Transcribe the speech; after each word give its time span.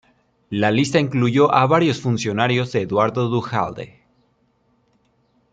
La 0.49 0.71
lista 0.71 0.99
incluyó 0.99 1.53
a 1.53 1.67
varios 1.67 2.01
funcionarios 2.01 2.71
de 2.71 2.81
Eduardo 2.81 3.29
Duhalde. 3.29 4.01